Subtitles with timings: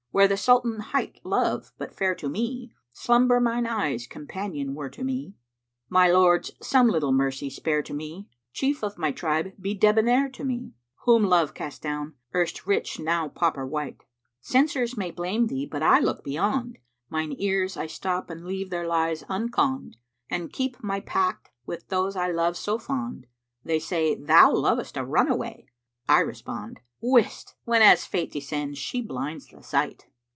[0.13, 4.89] Were the Sultan hight Love but fair to me, * Slumber mine eyes' companion were
[4.89, 5.35] to me,
[5.87, 10.27] My Lords, some little mercy spare to me, * Chief of my tribe: be debonnair
[10.33, 10.73] to me,
[11.05, 14.03] Whom Love cast down, erst rich now pauper wight!
[14.41, 18.69] Censors may blame thee but I look beyond * Mine ears I stop and leave
[18.69, 19.95] their lies unconned
[20.29, 24.97] And keep my pact wi' those I love so fond: * They say, 'Thou lov'st
[24.97, 25.67] a runaway!'
[26.09, 27.55] I respond, 'Whist!
[27.65, 30.05] whenas Fate descends she blinds the sight!'"